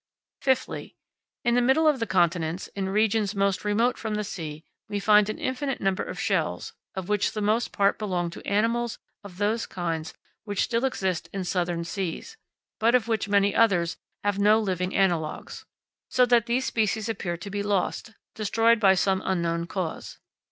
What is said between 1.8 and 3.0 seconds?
of the continents, in